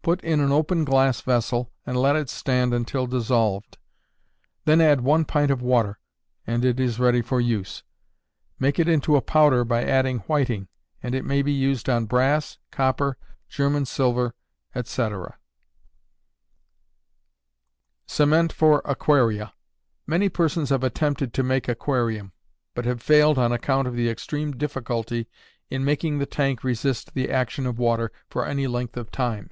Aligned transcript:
Put 0.00 0.22
in 0.24 0.40
an 0.40 0.50
open 0.52 0.86
glass 0.86 1.20
vessel 1.20 1.70
and 1.84 1.94
let 1.94 2.16
it 2.16 2.30
stand 2.30 2.72
until 2.72 3.06
dissolved; 3.06 3.76
then 4.64 4.80
add 4.80 5.02
one 5.02 5.26
pint 5.26 5.50
of 5.50 5.60
water, 5.60 5.98
and 6.46 6.64
it 6.64 6.80
is 6.80 6.98
ready 6.98 7.20
for 7.20 7.42
use. 7.42 7.82
Make 8.58 8.78
it 8.78 8.88
into 8.88 9.16
a 9.16 9.20
powder 9.20 9.66
by 9.66 9.84
adding 9.84 10.20
whiting, 10.20 10.68
and 11.02 11.14
it 11.14 11.26
may 11.26 11.42
be 11.42 11.52
used 11.52 11.90
on 11.90 12.06
brass, 12.06 12.56
copper, 12.70 13.18
German 13.50 13.84
silver, 13.84 14.32
etc. 14.74 15.36
Cement 18.06 18.50
for 18.50 18.80
Aquaria. 18.86 19.52
Many 20.06 20.30
persons 20.30 20.70
have 20.70 20.82
attempted 20.82 21.34
to 21.34 21.42
make 21.42 21.68
aquarium, 21.68 22.32
but 22.74 22.86
have 22.86 23.02
failed 23.02 23.36
on 23.36 23.52
account 23.52 23.86
of 23.86 23.94
the 23.94 24.08
extreme 24.08 24.52
difficulty 24.52 25.28
in 25.68 25.84
making 25.84 26.16
the 26.18 26.24
tank 26.24 26.64
resist 26.64 27.12
the 27.12 27.30
action 27.30 27.66
of 27.66 27.78
water 27.78 28.10
for 28.30 28.46
any 28.46 28.66
length 28.66 28.96
of 28.96 29.10
time. 29.12 29.50